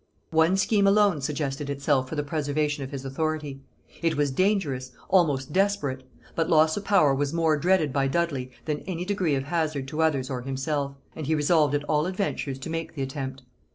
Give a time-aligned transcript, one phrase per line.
[0.31, 3.61] One scheme alone suggested itself for the preservation of his authority:
[4.01, 6.01] it was dangerous, almost desperate;
[6.33, 10.01] but loss of power was more dreaded by Dudley than any degree of hazard to
[10.01, 13.43] others or himself; and he resolved at all adventures to make the attempt.